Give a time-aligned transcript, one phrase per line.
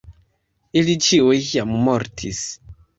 [0.81, 2.45] Ili ĉiuj jam mortis.